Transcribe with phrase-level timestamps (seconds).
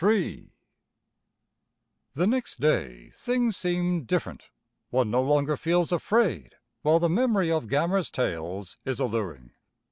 [0.03, 0.49] III
[2.13, 4.49] The next day things seem different.
[4.89, 9.51] One no longer feels afraid, while the memory of Gammer's tales is alluring.